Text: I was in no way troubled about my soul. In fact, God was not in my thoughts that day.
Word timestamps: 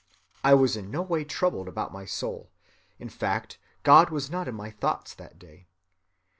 I 0.43 0.55
was 0.55 0.75
in 0.75 0.89
no 0.89 1.03
way 1.03 1.23
troubled 1.23 1.67
about 1.67 1.93
my 1.93 2.05
soul. 2.05 2.49
In 2.97 3.07
fact, 3.07 3.59
God 3.83 4.09
was 4.09 4.31
not 4.31 4.47
in 4.47 4.55
my 4.55 4.71
thoughts 4.71 5.13
that 5.13 5.37
day. 5.37 5.67